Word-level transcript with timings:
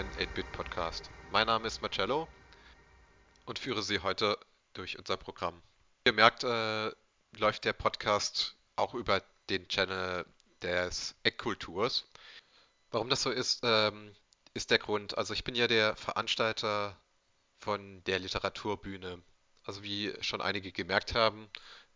Brandneuen 0.00 0.28
8-Bit-Podcast. 0.30 1.10
Mein 1.30 1.46
Name 1.46 1.66
ist 1.66 1.82
Marcello 1.82 2.26
und 3.44 3.58
führe 3.58 3.82
Sie 3.82 3.98
heute 3.98 4.38
durch 4.72 4.98
unser 4.98 5.18
Programm. 5.18 5.60
Wie 6.04 6.10
ihr 6.10 6.14
merkt, 6.14 6.42
äh, 6.42 6.90
läuft 7.36 7.66
der 7.66 7.74
Podcast 7.74 8.56
auch 8.76 8.94
über 8.94 9.22
den 9.50 9.68
Channel 9.68 10.24
des 10.62 11.14
Eckkulturs. 11.22 12.06
Warum 12.90 13.10
das 13.10 13.20
so 13.20 13.30
ist, 13.30 13.60
ähm, 13.62 14.14
ist 14.54 14.70
der 14.70 14.78
Grund. 14.78 15.18
Also 15.18 15.34
ich 15.34 15.44
bin 15.44 15.54
ja 15.54 15.66
der 15.66 15.94
Veranstalter 15.96 16.98
von 17.58 18.02
der 18.04 18.20
Literaturbühne. 18.20 19.22
Also 19.64 19.82
wie 19.82 20.14
schon 20.22 20.40
einige 20.40 20.72
gemerkt 20.72 21.14
haben, 21.14 21.50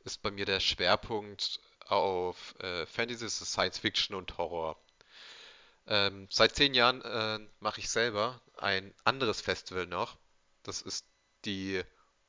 ist 0.05 0.21
bei 0.21 0.31
mir 0.31 0.45
der 0.45 0.61
Schwerpunkt 0.61 1.59
auf 1.87 2.55
äh, 2.59 2.85
Fantasy, 2.85 3.31
Science 3.31 3.79
Fiction 3.79 4.15
und 4.15 4.37
Horror. 4.37 4.79
Ähm, 5.87 6.29
seit 6.31 6.57
zehn 6.57 6.75
Jahren 6.75 7.03
äh, 7.03 7.39
mache 7.61 7.81
ich 7.81 7.91
selber 7.91 8.41
ein 8.57 8.95
anderes 9.05 9.41
Festival 9.41 9.87
noch. 9.87 10.17
Das 10.63 10.81
ist 10.81 11.07
die 11.45 11.83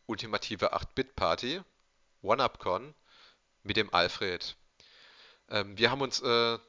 ultimative 0.08 0.74
8-Bit-Party, 0.74 1.62
One-Up-Con, 2.22 2.94
mit 3.64 3.78
dem 3.78 3.94
Alfred. 3.94 4.58
Ähm, 5.50 5.78
wir 5.78 5.90
haben 5.90 6.02
uns 6.02 6.22
äh, 6.22 6.60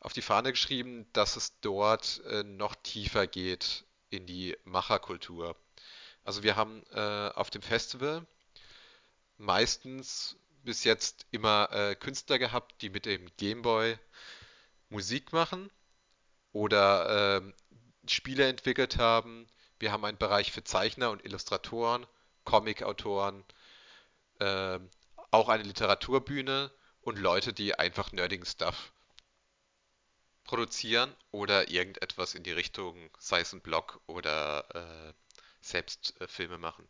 auf 0.00 0.12
die 0.12 0.22
Fahne 0.22 0.52
geschrieben, 0.52 1.06
dass 1.12 1.36
es 1.36 1.60
dort 1.60 2.22
äh, 2.24 2.42
noch 2.42 2.74
tiefer 2.76 3.26
geht 3.26 3.84
in 4.10 4.26
die 4.26 4.56
Macherkultur. 4.64 5.56
Also 6.24 6.42
wir 6.42 6.56
haben 6.56 6.82
äh, 6.92 7.30
auf 7.34 7.50
dem 7.50 7.62
Festival 7.62 8.26
meistens 9.36 10.36
bis 10.64 10.84
jetzt 10.84 11.26
immer 11.30 11.70
äh, 11.72 11.94
Künstler 11.94 12.38
gehabt, 12.38 12.80
die 12.80 12.90
mit 12.90 13.06
dem 13.06 13.28
Gameboy 13.36 13.98
Musik 14.88 15.32
machen 15.32 15.70
oder 16.52 17.38
ähm, 17.38 17.54
Spiele 18.06 18.48
entwickelt 18.48 18.98
haben. 18.98 19.46
Wir 19.78 19.92
haben 19.92 20.04
einen 20.04 20.18
Bereich 20.18 20.52
für 20.52 20.64
Zeichner 20.64 21.10
und 21.10 21.24
Illustratoren, 21.24 22.06
Comic-Autoren, 22.44 23.44
äh, 24.38 24.78
auch 25.30 25.48
eine 25.48 25.62
Literaturbühne 25.62 26.70
und 27.00 27.18
Leute, 27.18 27.52
die 27.52 27.74
einfach 27.78 28.12
nerdigen 28.12 28.46
Stuff 28.46 28.92
produzieren 30.44 31.14
oder 31.30 31.70
irgendetwas 31.70 32.34
in 32.34 32.42
die 32.42 32.52
Richtung, 32.52 33.10
sei 33.18 33.40
es 33.40 33.52
ein 33.52 33.60
Blog 33.60 34.00
oder 34.06 34.66
äh, 34.74 35.12
selbst 35.60 36.20
äh, 36.20 36.26
Filme 36.26 36.58
machen. 36.58 36.86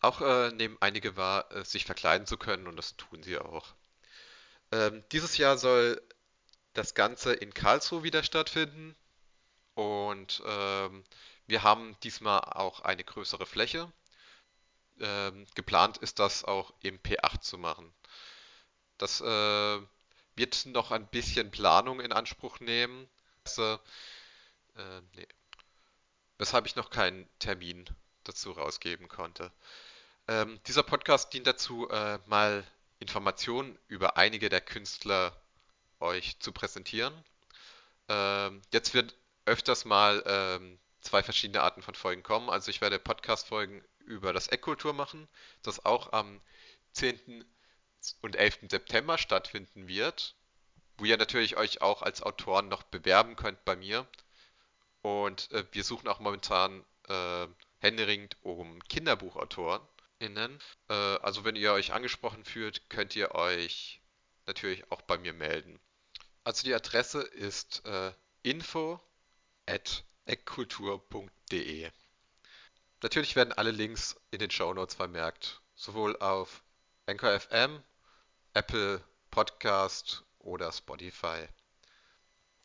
Auch 0.00 0.20
äh, 0.20 0.50
nehmen 0.50 0.76
einige 0.80 1.16
wahr, 1.16 1.50
äh, 1.52 1.64
sich 1.64 1.84
verkleiden 1.84 2.26
zu 2.26 2.36
können 2.36 2.66
und 2.66 2.76
das 2.76 2.96
tun 2.96 3.22
sie 3.22 3.38
auch. 3.38 3.74
Ähm, 4.72 5.04
dieses 5.12 5.38
Jahr 5.38 5.58
soll 5.58 6.02
das 6.76 6.94
Ganze 6.94 7.32
in 7.32 7.54
Karlsruhe 7.54 8.02
wieder 8.02 8.22
stattfinden 8.22 8.94
und 9.74 10.42
ähm, 10.46 11.04
wir 11.46 11.62
haben 11.62 11.96
diesmal 12.02 12.40
auch 12.40 12.80
eine 12.80 13.04
größere 13.04 13.46
Fläche. 13.46 13.92
Ähm, 14.98 15.46
geplant 15.54 15.98
ist 15.98 16.18
das 16.18 16.44
auch 16.44 16.72
im 16.80 16.98
P8 16.98 17.40
zu 17.40 17.58
machen. 17.58 17.92
Das 18.98 19.20
äh, 19.20 19.80
wird 20.34 20.66
noch 20.66 20.90
ein 20.90 21.06
bisschen 21.06 21.50
Planung 21.50 22.00
in 22.00 22.12
Anspruch 22.12 22.60
nehmen. 22.60 23.08
Also, 23.44 23.78
äh, 24.76 25.00
nee. 25.14 25.28
Weshalb 26.38 26.66
ich 26.66 26.76
noch 26.76 26.90
keinen 26.90 27.28
Termin 27.38 27.84
dazu 28.24 28.52
rausgeben 28.52 29.08
konnte. 29.08 29.52
Ähm, 30.28 30.60
dieser 30.66 30.82
Podcast 30.82 31.32
dient 31.32 31.46
dazu, 31.46 31.88
äh, 31.90 32.18
mal 32.26 32.66
Informationen 32.98 33.78
über 33.88 34.16
einige 34.16 34.48
der 34.48 34.60
Künstler 34.60 35.38
euch 36.00 36.38
zu 36.40 36.52
präsentieren. 36.52 37.14
Ähm, 38.08 38.62
jetzt 38.72 38.94
wird 38.94 39.14
öfters 39.44 39.84
mal 39.84 40.22
ähm, 40.26 40.78
zwei 41.00 41.22
verschiedene 41.22 41.62
Arten 41.62 41.82
von 41.82 41.94
Folgen 41.94 42.22
kommen. 42.22 42.50
Also 42.50 42.70
ich 42.70 42.80
werde 42.80 42.98
Podcast-Folgen 42.98 43.82
über 44.00 44.32
das 44.32 44.48
Eckkultur 44.48 44.92
machen, 44.92 45.28
das 45.62 45.84
auch 45.84 46.12
am 46.12 46.40
10. 46.92 47.44
und 48.22 48.36
11. 48.36 48.60
September 48.70 49.18
stattfinden 49.18 49.88
wird, 49.88 50.34
wo 50.98 51.04
ihr 51.04 51.16
natürlich 51.16 51.56
euch 51.56 51.80
auch 51.80 52.02
als 52.02 52.22
Autoren 52.22 52.68
noch 52.68 52.82
bewerben 52.84 53.36
könnt 53.36 53.64
bei 53.64 53.76
mir. 53.76 54.06
Und 55.02 55.50
äh, 55.52 55.64
wir 55.72 55.84
suchen 55.84 56.08
auch 56.08 56.20
momentan 56.20 56.84
äh, 57.08 57.46
händeringend 57.78 58.36
um 58.42 58.82
Kinderbuchautoren. 58.88 59.82
Innen. 60.18 60.58
Äh, 60.88 60.94
also 60.94 61.44
wenn 61.44 61.56
ihr 61.56 61.72
euch 61.72 61.92
angesprochen 61.92 62.44
fühlt, 62.44 62.88
könnt 62.88 63.14
ihr 63.16 63.34
euch 63.34 64.00
natürlich 64.46 64.90
auch 64.90 65.02
bei 65.02 65.18
mir 65.18 65.34
melden. 65.34 65.78
Also 66.46 66.62
die 66.62 66.74
Adresse 66.74 67.22
ist 67.22 67.84
äh, 67.86 68.12
info 68.44 69.00
at 69.66 70.04
eckkultur.de. 70.26 71.90
Natürlich 73.02 73.34
werden 73.34 73.52
alle 73.52 73.72
Links 73.72 74.14
in 74.30 74.38
den 74.38 74.52
Show 74.52 74.72
Notes 74.72 74.94
vermerkt, 74.94 75.60
sowohl 75.74 76.16
auf 76.18 76.62
Anchor 77.06 77.40
FM, 77.40 77.82
Apple 78.54 79.02
Podcast 79.32 80.22
oder 80.38 80.70
Spotify. 80.70 81.48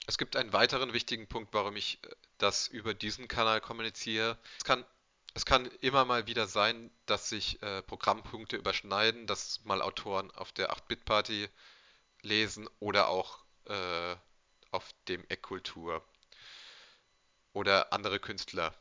Es 0.06 0.20
gibt 0.20 0.36
einen 0.36 0.54
weiteren 0.54 0.94
wichtigen 0.94 1.26
Punkt, 1.26 1.52
warum 1.56 1.76
ich 1.76 2.04
äh, 2.04 2.16
das 2.38 2.68
über 2.68 2.94
diesen 2.94 3.28
Kanal 3.28 3.62
kommuniziere. 3.62 4.38
Es 4.60 4.64
kann 4.64 4.86
es 5.34 5.44
kann 5.44 5.66
immer 5.82 6.06
mal 6.06 6.28
wieder 6.28 6.46
sein, 6.46 6.92
dass 7.08 7.30
sich 7.30 7.60
äh, 7.64 7.82
Programmpunkte 7.82 8.58
überschneiden, 8.58 9.26
dass 9.26 9.66
mal 9.66 9.82
Autoren 9.82 10.30
auf 10.30 10.52
der 10.52 10.72
8-Bit-Party 10.72 11.50
lesen 12.22 12.70
oder 12.80 13.08
auch 13.08 13.42
äh, 13.66 14.16
auf 14.72 14.94
dem 15.08 15.24
Eckkultur 15.30 16.04
oder 17.54 17.94
andere 17.94 18.20
Künstler. 18.20 18.74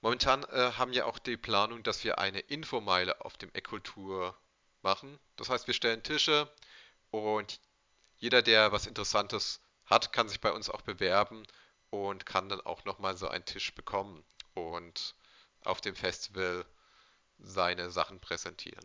Momentan 0.00 0.44
äh, 0.44 0.72
haben 0.72 0.92
wir 0.92 1.06
auch 1.06 1.18
die 1.18 1.36
Planung, 1.36 1.82
dass 1.82 2.04
wir 2.04 2.18
eine 2.18 2.40
Infomeile 2.40 3.24
auf 3.24 3.36
dem 3.36 3.50
Eckkultur 3.54 4.36
machen. 4.82 5.18
Das 5.36 5.48
heißt, 5.48 5.66
wir 5.66 5.74
stellen 5.74 6.02
Tische 6.02 6.52
und 7.10 7.60
jeder, 8.18 8.42
der 8.42 8.72
was 8.72 8.86
Interessantes 8.86 9.60
hat, 9.86 10.12
kann 10.12 10.28
sich 10.28 10.40
bei 10.40 10.52
uns 10.52 10.70
auch 10.70 10.82
bewerben 10.82 11.46
und 11.90 12.26
kann 12.26 12.48
dann 12.48 12.60
auch 12.60 12.84
nochmal 12.84 13.16
so 13.16 13.28
einen 13.28 13.44
Tisch 13.44 13.74
bekommen. 13.74 14.24
Und 14.54 15.14
auf 15.64 15.80
dem 15.80 15.96
Festival 15.96 16.64
seine 17.38 17.90
Sachen 17.90 18.20
präsentieren. 18.20 18.84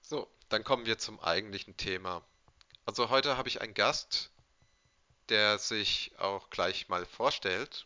So, 0.00 0.30
dann 0.48 0.62
kommen 0.62 0.86
wir 0.86 0.98
zum 0.98 1.18
eigentlichen 1.18 1.76
Thema. 1.76 2.24
Also 2.86 3.10
heute 3.10 3.36
habe 3.36 3.48
ich 3.48 3.60
einen 3.60 3.74
Gast, 3.74 4.30
der 5.28 5.58
sich 5.58 6.12
auch 6.18 6.50
gleich 6.50 6.88
mal 6.88 7.04
vorstellt. 7.04 7.84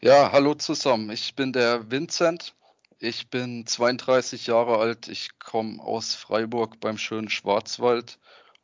Ja, 0.00 0.32
hallo 0.32 0.54
zusammen. 0.54 1.10
Ich 1.10 1.36
bin 1.36 1.52
der 1.52 1.90
Vincent. 1.90 2.54
Ich 2.98 3.28
bin 3.28 3.66
32 3.66 4.46
Jahre 4.46 4.78
alt. 4.78 5.08
Ich 5.08 5.38
komme 5.38 5.82
aus 5.82 6.14
Freiburg 6.14 6.80
beim 6.80 6.96
schönen 6.96 7.28
Schwarzwald 7.28 8.18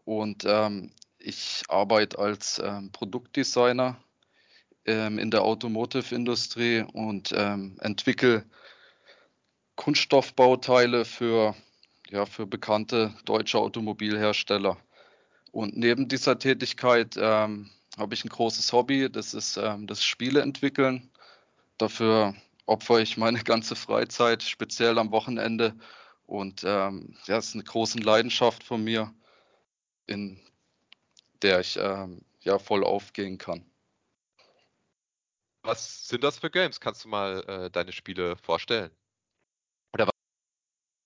und 0.06 0.44
ähm, 0.46 0.90
ich 1.18 1.64
arbeite 1.68 2.18
als 2.18 2.58
ähm, 2.64 2.90
Produktdesigner 2.90 4.02
ähm, 4.86 5.18
in 5.18 5.30
der 5.30 5.42
Automotive-Industrie 5.42 6.86
und 6.94 7.32
ähm, 7.36 7.76
entwickle 7.80 8.46
Kunststoffbauteile 9.76 11.04
für, 11.04 11.54
ja, 12.10 12.26
für 12.26 12.46
bekannte 12.46 13.14
deutsche 13.24 13.58
Automobilhersteller. 13.58 14.76
Und 15.52 15.76
neben 15.76 16.08
dieser 16.08 16.38
Tätigkeit 16.38 17.16
ähm, 17.16 17.70
habe 17.96 18.14
ich 18.14 18.24
ein 18.24 18.28
großes 18.28 18.72
Hobby, 18.72 19.10
das 19.10 19.34
ist 19.34 19.56
ähm, 19.56 19.86
das 19.86 20.04
Spieleentwickeln. 20.04 21.10
Dafür 21.78 22.34
opfere 22.66 23.02
ich 23.02 23.16
meine 23.16 23.42
ganze 23.42 23.76
Freizeit, 23.76 24.42
speziell 24.42 24.98
am 24.98 25.12
Wochenende. 25.12 25.74
Und 26.26 26.64
ähm, 26.64 27.16
ja, 27.26 27.38
es 27.38 27.48
ist 27.48 27.54
eine 27.54 27.64
große 27.64 27.98
Leidenschaft 27.98 28.64
von 28.64 28.82
mir, 28.82 29.12
in 30.06 30.40
der 31.42 31.60
ich 31.60 31.76
ähm, 31.76 32.24
ja 32.40 32.58
voll 32.58 32.84
aufgehen 32.84 33.38
kann. 33.38 33.64
Was 35.62 36.08
sind 36.08 36.24
das 36.24 36.38
für 36.38 36.50
Games? 36.50 36.80
Kannst 36.80 37.04
du 37.04 37.08
mal 37.08 37.42
äh, 37.48 37.70
deine 37.70 37.92
Spiele 37.92 38.36
vorstellen? 38.36 38.90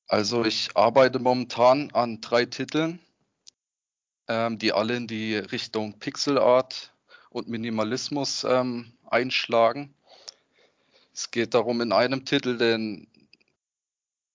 Also 0.09 0.43
ich 0.47 0.71
arbeite 0.75 1.19
momentan 1.19 1.91
an 1.93 2.23
drei 2.23 2.47
Titeln, 2.47 2.99
ähm, 4.27 4.59
die 4.59 4.73
alle 4.73 4.97
in 4.97 5.07
die 5.07 5.37
Richtung 5.37 5.99
Pixel 5.99 6.39
Art 6.39 6.95
und 7.29 7.49
Minimalismus 7.49 8.43
ähm, 8.45 8.95
einschlagen. 9.07 9.95
Es 11.13 11.31
geht 11.31 11.53
darum, 11.53 11.83
in 11.83 11.93
einem 11.93 12.25
Titel, 12.25 12.57
den, 12.57 13.07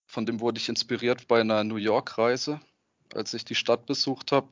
von 0.06 0.28
dem 0.28 0.42
wurde 0.42 0.60
ich 0.60 0.70
inspiriert 0.70 1.28
bei 1.28 1.42
einer 1.42 1.64
New 1.64 1.78
York-Reise, 1.78 2.62
als 3.16 3.34
ich 3.34 3.44
die 3.44 3.56
Stadt 3.56 3.88
besucht 3.88 4.32
habe 4.32 4.50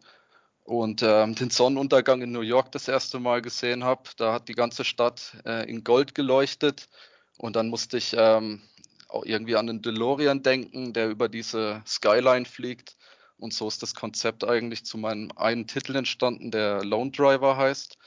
und 0.63 1.03
ähm, 1.03 1.35
den 1.35 1.51
Sonnenuntergang 1.51 2.23
in 2.23 2.31
New 2.31 2.41
York 2.41 2.71
das 2.71 2.87
erste 2.87 3.19
Mal 3.19 3.43
gesehen 3.43 3.83
habe. 3.83 4.09
Da 4.17 4.33
hat 4.33 4.47
die 4.47 4.55
ganze 4.55 4.83
Stadt 4.83 5.35
äh, 5.45 5.69
in 5.69 5.83
Gold 5.83 6.15
geleuchtet 6.15 6.89
und 7.37 7.55
dann 7.55 7.69
musste 7.69 7.97
ich 7.97 8.15
ähm, 8.17 8.63
auch 9.11 9.25
irgendwie 9.25 9.55
an 9.55 9.67
den 9.67 9.81
DeLorean 9.81 10.43
denken, 10.43 10.93
der 10.93 11.09
über 11.09 11.29
diese 11.29 11.83
Skyline 11.85 12.45
fliegt 12.45 12.95
Und 13.37 13.53
so 13.53 13.67
ist 13.67 13.81
das 13.83 13.95
Konzept 13.95 14.43
eigentlich 14.43 14.85
zu 14.85 14.97
meinem 14.97 15.31
einen 15.35 15.67
Titel 15.67 15.95
entstanden, 15.95 16.51
der 16.51 16.83
Lone 16.83 17.11
Driver 17.11 17.57
heißt. 17.57 17.97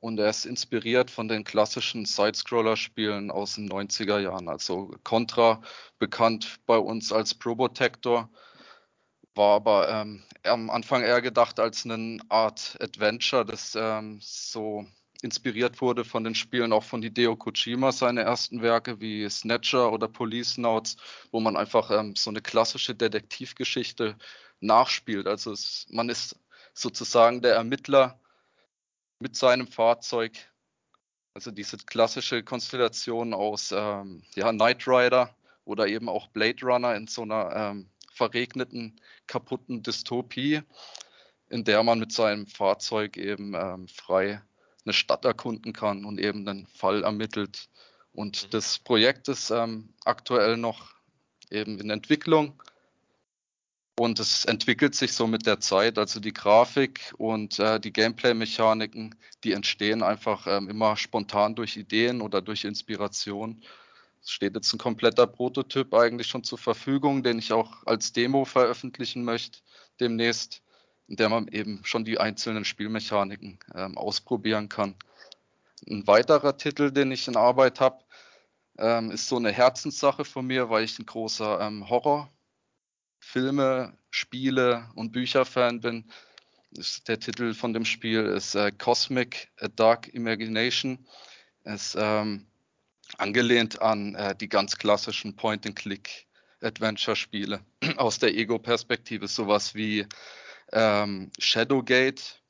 Und 0.00 0.18
er 0.18 0.28
ist 0.28 0.44
inspiriert 0.44 1.10
von 1.10 1.28
den 1.28 1.44
klassischen 1.44 2.04
Side-Scroller-Spielen 2.04 3.30
aus 3.30 3.54
den 3.54 3.70
90er 3.70 4.18
Jahren. 4.18 4.48
Also 4.48 4.94
Contra, 5.04 5.62
bekannt 5.98 6.60
bei 6.66 6.76
uns 6.76 7.12
als 7.12 7.34
Probotector, 7.34 8.28
war 9.34 9.56
aber 9.56 9.88
ähm, 9.88 10.22
am 10.44 10.70
Anfang 10.70 11.02
eher 11.02 11.22
gedacht 11.22 11.58
als 11.60 11.84
eine 11.84 12.18
Art 12.28 12.76
Adventure, 12.80 13.44
das 13.46 13.74
ähm, 13.76 14.18
so 14.20 14.86
inspiriert 15.24 15.80
wurde 15.80 16.04
von 16.04 16.22
den 16.22 16.34
Spielen 16.34 16.72
auch 16.74 16.84
von 16.84 17.02
Hideo 17.02 17.34
Kojima, 17.34 17.92
seine 17.92 18.20
ersten 18.20 18.60
Werke 18.60 19.00
wie 19.00 19.28
Snatcher 19.30 19.90
oder 19.90 20.06
Police 20.06 20.58
Notes, 20.58 20.98
wo 21.32 21.40
man 21.40 21.56
einfach 21.56 21.90
ähm, 21.90 22.14
so 22.14 22.28
eine 22.28 22.42
klassische 22.42 22.94
Detektivgeschichte 22.94 24.16
nachspielt. 24.60 25.26
Also 25.26 25.52
es, 25.52 25.86
man 25.88 26.10
ist 26.10 26.38
sozusagen 26.74 27.40
der 27.40 27.54
Ermittler 27.54 28.20
mit 29.18 29.34
seinem 29.34 29.66
Fahrzeug. 29.66 30.32
Also 31.32 31.50
diese 31.50 31.78
klassische 31.78 32.42
Konstellation 32.42 33.32
aus 33.32 33.72
ähm, 33.72 34.22
ja, 34.34 34.52
Knight 34.52 34.86
Rider 34.86 35.34
oder 35.64 35.86
eben 35.88 36.10
auch 36.10 36.28
Blade 36.28 36.62
Runner 36.62 36.94
in 36.94 37.06
so 37.06 37.22
einer 37.22 37.50
ähm, 37.56 37.88
verregneten, 38.12 39.00
kaputten 39.26 39.82
Dystopie, 39.82 40.60
in 41.48 41.64
der 41.64 41.82
man 41.82 41.98
mit 41.98 42.12
seinem 42.12 42.46
Fahrzeug 42.46 43.16
eben 43.16 43.54
ähm, 43.54 43.88
frei 43.88 44.42
eine 44.84 44.92
Stadt 44.92 45.24
erkunden 45.24 45.72
kann 45.72 46.04
und 46.04 46.20
eben 46.20 46.46
einen 46.48 46.66
Fall 46.66 47.04
ermittelt. 47.04 47.68
Und 48.12 48.44
mhm. 48.44 48.50
das 48.50 48.78
Projekt 48.78 49.28
ist 49.28 49.50
ähm, 49.50 49.94
aktuell 50.04 50.56
noch 50.56 50.94
eben 51.50 51.78
in 51.78 51.90
Entwicklung 51.90 52.62
und 53.96 54.18
es 54.18 54.44
entwickelt 54.44 54.94
sich 54.94 55.12
so 55.12 55.26
mit 55.26 55.46
der 55.46 55.60
Zeit. 55.60 55.98
Also 55.98 56.20
die 56.20 56.32
Grafik 56.32 57.14
und 57.18 57.58
äh, 57.58 57.78
die 57.78 57.92
Gameplay-Mechaniken, 57.92 59.14
die 59.44 59.52
entstehen 59.52 60.02
einfach 60.02 60.46
ähm, 60.46 60.68
immer 60.68 60.96
spontan 60.96 61.54
durch 61.54 61.76
Ideen 61.76 62.20
oder 62.20 62.42
durch 62.42 62.64
Inspiration. 62.64 63.62
Es 64.22 64.30
steht 64.30 64.54
jetzt 64.54 64.72
ein 64.72 64.78
kompletter 64.78 65.26
Prototyp 65.26 65.94
eigentlich 65.94 66.28
schon 66.28 66.44
zur 66.44 66.58
Verfügung, 66.58 67.22
den 67.22 67.38
ich 67.38 67.52
auch 67.52 67.86
als 67.86 68.12
Demo 68.12 68.44
veröffentlichen 68.44 69.22
möchte 69.22 69.60
demnächst 70.00 70.62
in 71.08 71.16
der 71.16 71.28
man 71.28 71.48
eben 71.48 71.80
schon 71.84 72.04
die 72.04 72.18
einzelnen 72.18 72.64
Spielmechaniken 72.64 73.58
ähm, 73.74 73.98
ausprobieren 73.98 74.68
kann. 74.68 74.94
Ein 75.88 76.06
weiterer 76.06 76.56
Titel, 76.56 76.90
den 76.90 77.12
ich 77.12 77.28
in 77.28 77.36
Arbeit 77.36 77.80
habe, 77.80 78.02
ähm, 78.78 79.10
ist 79.10 79.28
so 79.28 79.36
eine 79.36 79.52
Herzenssache 79.52 80.24
von 80.24 80.46
mir, 80.46 80.70
weil 80.70 80.84
ich 80.84 80.98
ein 80.98 81.06
großer 81.06 81.60
ähm, 81.60 81.88
Horror, 81.88 82.30
Filme, 83.20 83.96
Spiele 84.10 84.90
und 84.94 85.12
Bücher-Fan 85.12 85.80
bin. 85.80 86.10
Der 87.06 87.20
Titel 87.20 87.54
von 87.54 87.72
dem 87.72 87.84
Spiel 87.84 88.24
ist 88.24 88.54
äh, 88.54 88.72
Cosmic 88.72 89.52
A 89.60 89.68
Dark 89.68 90.08
Imagination. 90.08 91.06
Ist 91.64 91.96
ähm, 91.98 92.46
angelehnt 93.18 93.80
an 93.80 94.14
äh, 94.14 94.34
die 94.34 94.48
ganz 94.48 94.76
klassischen 94.76 95.36
Point-and-Click-Adventure-Spiele 95.36 97.60
aus 97.96 98.18
der 98.18 98.34
Ego-Perspektive, 98.34 99.28
sowas 99.28 99.74
wie 99.74 100.06
ähm, 100.72 101.30
Shadowgate 101.38 102.40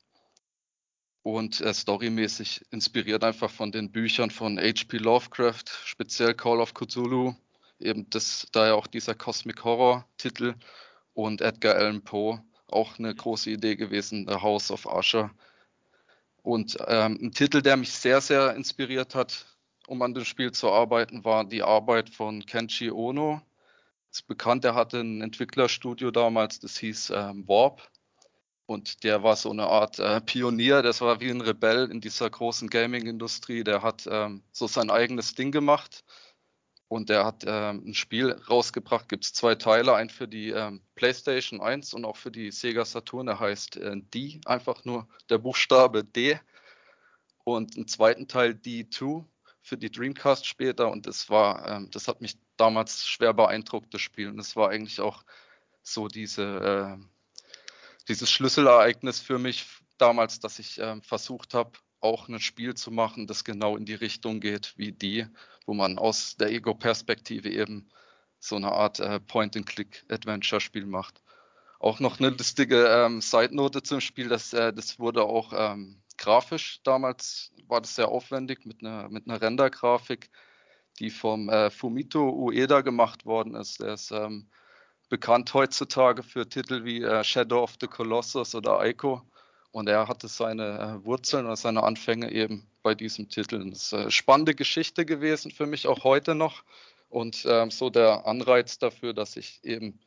und 1.23 1.59
äh, 1.61 1.73
storymäßig 1.73 2.65
inspiriert 2.71 3.23
einfach 3.23 3.49
von 3.49 3.71
den 3.71 3.91
Büchern 3.91 4.29
von 4.29 4.59
H.P. 4.59 4.97
Lovecraft, 4.97 5.65
speziell 5.83 6.33
Call 6.33 6.59
of 6.59 6.73
Cthulhu, 6.73 7.33
eben 7.79 8.09
das, 8.09 8.47
daher 8.51 8.75
auch 8.75 8.87
dieser 8.87 9.15
Cosmic 9.15 9.63
Horror 9.63 10.07
Titel 10.17 10.53
und 11.13 11.41
Edgar 11.41 11.75
Allan 11.75 12.03
Poe, 12.03 12.43
auch 12.67 12.99
eine 12.99 13.13
große 13.13 13.49
Idee 13.49 13.75
gewesen, 13.75 14.27
The 14.29 14.35
House 14.35 14.69
of 14.69 14.85
Usher. 14.85 15.31
Und 16.43 16.77
ähm, 16.87 17.17
ein 17.19 17.31
Titel, 17.31 17.63
der 17.63 17.75
mich 17.75 17.91
sehr, 17.91 18.21
sehr 18.21 18.55
inspiriert 18.55 19.15
hat, 19.15 19.47
um 19.87 20.01
an 20.03 20.13
dem 20.13 20.25
Spiel 20.25 20.51
zu 20.51 20.71
arbeiten, 20.71 21.25
war 21.25 21.43
die 21.43 21.63
Arbeit 21.63 22.11
von 22.11 22.45
Kenji 22.45 22.91
Ono. 22.91 23.41
Ist 24.11 24.27
bekannt, 24.27 24.63
er 24.63 24.75
hatte 24.75 24.99
ein 24.99 25.21
Entwicklerstudio 25.21 26.11
damals, 26.11 26.59
das 26.59 26.77
hieß 26.77 27.11
ähm, 27.15 27.47
Warp. 27.47 27.89
Und 28.67 29.03
der 29.03 29.21
war 29.21 29.35
so 29.35 29.51
eine 29.51 29.67
Art 29.67 29.99
äh, 29.99 30.21
Pionier, 30.21 30.81
das 30.81 31.01
war 31.01 31.19
wie 31.19 31.29
ein 31.29 31.41
Rebell 31.41 31.91
in 31.91 32.01
dieser 32.01 32.29
großen 32.29 32.69
Gaming-Industrie. 32.69 33.63
Der 33.63 33.83
hat 33.83 34.07
ähm, 34.09 34.43
so 34.51 34.67
sein 34.67 34.89
eigenes 34.89 35.35
Ding 35.35 35.51
gemacht 35.51 36.03
und 36.87 37.09
der 37.09 37.25
hat 37.25 37.43
ähm, 37.45 37.83
ein 37.85 37.93
Spiel 37.93 38.31
rausgebracht. 38.31 39.09
Gibt 39.09 39.25
es 39.25 39.33
zwei 39.33 39.55
Teile, 39.55 39.95
ein 39.95 40.09
für 40.09 40.27
die 40.27 40.49
ähm, 40.49 40.81
PlayStation 40.95 41.61
1 41.61 41.93
und 41.93 42.05
auch 42.05 42.17
für 42.17 42.31
die 42.31 42.51
Sega 42.51 42.85
Saturn. 42.85 43.27
Der 43.27 43.39
heißt 43.39 43.77
äh, 43.77 43.97
D, 43.97 44.41
einfach 44.45 44.83
nur 44.85 45.07
der 45.29 45.37
Buchstabe 45.37 46.03
D. 46.03 46.39
Und 47.43 47.75
einen 47.75 47.87
zweiten 47.87 48.27
Teil 48.27 48.51
D2 48.51 49.25
für 49.61 49.77
die 49.77 49.91
Dreamcast 49.91 50.45
später. 50.45 50.89
Und 50.89 51.05
das 51.05 51.29
war, 51.29 51.67
ähm, 51.67 51.91
das 51.91 52.07
hat 52.07 52.21
mich 52.21 52.37
damals 52.57 53.05
schwer 53.05 53.33
beeindruckt, 53.33 53.93
das 53.93 54.01
Spiel. 54.01 54.29
Und 54.29 54.37
das 54.37 54.55
war 54.55 54.69
eigentlich 54.69 55.01
auch 55.01 55.23
so 55.83 56.07
diese. 56.07 56.97
Äh, 56.99 57.14
dieses 58.07 58.31
Schlüsselereignis 58.31 59.19
für 59.19 59.39
mich 59.39 59.65
damals, 59.97 60.39
dass 60.39 60.59
ich 60.59 60.79
äh, 60.79 61.01
versucht 61.01 61.53
habe, 61.53 61.71
auch 62.01 62.27
ein 62.27 62.39
Spiel 62.39 62.75
zu 62.75 62.91
machen, 62.91 63.27
das 63.27 63.43
genau 63.43 63.77
in 63.77 63.85
die 63.85 63.95
Richtung 63.95 64.39
geht 64.39 64.73
wie 64.77 64.91
die, 64.91 65.25
wo 65.65 65.73
man 65.73 65.97
aus 65.97 66.37
der 66.37 66.51
Ego-Perspektive 66.51 67.49
eben 67.49 67.89
so 68.39 68.55
eine 68.55 68.71
Art 68.71 68.99
äh, 68.99 69.19
Point-and-Click-Adventure-Spiel 69.19 70.85
macht. 70.85 71.21
Auch 71.79 71.99
noch 71.99 72.19
eine 72.19 72.29
lustige 72.29 72.87
ähm, 72.87 73.21
Side-Note 73.21 73.81
zum 73.81 74.01
Spiel, 74.01 74.29
das, 74.29 74.53
äh, 74.53 74.71
das 74.71 74.99
wurde 74.99 75.23
auch 75.23 75.51
ähm, 75.55 76.01
grafisch 76.17 76.81
damals, 76.83 77.51
war 77.67 77.81
das 77.81 77.95
sehr 77.95 78.09
aufwendig 78.09 78.65
mit 78.65 78.81
einer, 78.81 79.09
mit 79.09 79.27
einer 79.27 79.41
Render-Grafik, 79.41 80.29
die 80.99 81.09
vom 81.09 81.49
äh, 81.49 81.71
Fumito 81.71 82.29
Ueda 82.29 82.81
gemacht 82.81 83.25
worden 83.25 83.55
ist. 83.55 83.81
Der 83.81 83.95
ist 83.95 84.11
ähm, 84.11 84.47
bekannt 85.09 85.53
heutzutage 85.53 86.23
für 86.23 86.47
Titel 86.47 86.83
wie 86.83 87.01
äh, 87.01 87.23
Shadow 87.23 87.63
of 87.63 87.75
the 87.79 87.87
Colossus 87.87 88.55
oder 88.55 88.85
Ico. 88.85 89.21
Und 89.71 89.89
er 89.89 90.07
hatte 90.07 90.27
seine 90.27 90.79
äh, 90.79 91.05
Wurzeln 91.05 91.45
oder 91.45 91.55
seine 91.55 91.83
Anfänge 91.83 92.31
eben 92.31 92.67
bei 92.81 92.95
diesem 92.95 93.29
Titel. 93.29 93.69
Das 93.69 93.83
ist 93.83 93.93
eine 93.93 94.11
spannende 94.11 94.55
Geschichte 94.55 95.05
gewesen 95.05 95.51
für 95.51 95.65
mich 95.65 95.87
auch 95.87 96.03
heute 96.03 96.33
noch. 96.35 96.63
Und 97.09 97.45
ähm, 97.47 97.71
so 97.71 97.89
der 97.89 98.25
Anreiz 98.25 98.79
dafür, 98.79 99.13
dass 99.13 99.37
ich 99.37 99.59
eben 99.63 99.99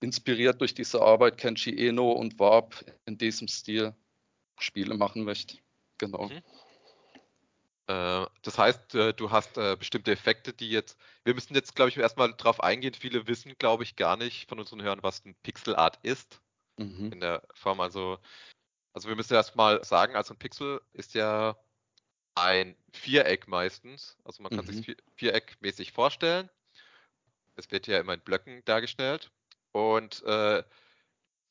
inspiriert 0.00 0.60
durch 0.60 0.74
diese 0.74 1.02
Arbeit 1.02 1.36
Kenshi 1.36 1.86
Eno 1.86 2.12
und 2.12 2.38
Warp 2.38 2.84
in 3.06 3.18
diesem 3.18 3.48
Stil 3.48 3.94
Spiele 4.58 4.96
machen 4.96 5.24
möchte. 5.24 5.58
Genau. 5.98 6.28
Mhm. 6.28 6.42
Äh, 7.90 8.26
das 8.42 8.56
heißt, 8.56 8.94
äh, 8.94 9.12
du 9.14 9.32
hast 9.32 9.58
äh, 9.58 9.76
bestimmte 9.76 10.12
Effekte, 10.12 10.52
die 10.52 10.70
jetzt, 10.70 10.96
wir 11.24 11.34
müssen 11.34 11.54
jetzt, 11.54 11.74
glaube 11.74 11.88
ich, 11.88 11.96
erstmal 11.96 12.32
drauf 12.34 12.62
eingehen. 12.62 12.94
Viele 12.94 13.26
wissen, 13.26 13.56
glaube 13.58 13.82
ich, 13.82 13.96
gar 13.96 14.16
nicht 14.16 14.48
von 14.48 14.60
unseren 14.60 14.82
Hörern, 14.82 15.02
was 15.02 15.24
ein 15.24 15.34
Pixel 15.42 15.74
Art 15.74 15.98
ist. 16.02 16.40
Mhm. 16.76 17.10
In 17.12 17.20
der 17.20 17.42
Form, 17.52 17.80
also, 17.80 18.18
also 18.92 19.08
wir 19.08 19.16
müssen 19.16 19.34
erstmal 19.34 19.82
sagen, 19.84 20.14
also 20.14 20.34
ein 20.34 20.38
Pixel 20.38 20.80
ist 20.92 21.14
ja 21.14 21.56
ein 22.36 22.76
Viereck 22.92 23.48
meistens. 23.48 24.16
Also 24.22 24.42
man 24.42 24.50
kann 24.50 24.64
mhm. 24.66 24.82
sich 24.82 24.96
viereckmäßig 25.16 25.90
vorstellen. 25.90 26.48
Es 27.56 27.72
wird 27.72 27.88
ja 27.88 27.98
immer 27.98 28.14
in 28.14 28.20
Blöcken 28.20 28.64
dargestellt. 28.66 29.32
Und 29.72 30.22
äh, 30.22 30.62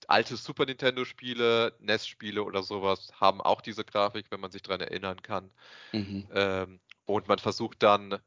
alte 0.07 0.37
Super 0.37 0.65
Nintendo-Spiele, 0.65 1.75
NES-Spiele 1.79 2.43
oder 2.43 2.63
sowas 2.63 3.11
haben 3.19 3.41
auch 3.41 3.61
diese 3.61 3.83
Grafik, 3.83 4.27
wenn 4.29 4.39
man 4.39 4.51
sich 4.51 4.61
daran 4.61 4.81
erinnern 4.81 5.21
kann. 5.21 5.51
Mhm. 5.91 6.27
Ähm, 6.33 6.79
und 7.05 7.27
man 7.27 7.39
versucht 7.39 7.83
dann 7.83 8.19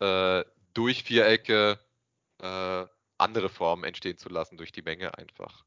äh, 0.00 0.44
durch 0.74 1.04
Vierecke 1.04 1.78
äh, 2.40 2.86
andere 3.18 3.48
Formen 3.48 3.84
entstehen 3.84 4.18
zu 4.18 4.28
lassen, 4.28 4.56
durch 4.56 4.72
die 4.72 4.82
Menge 4.82 5.16
einfach. 5.16 5.64